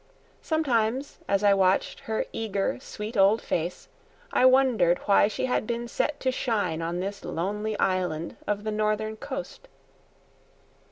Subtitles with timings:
[0.41, 3.87] Sometimes, as I watched her eager, sweet old face,
[4.33, 8.71] I wondered why she had been set to shine on this lonely island of the
[8.71, 9.67] northern coast.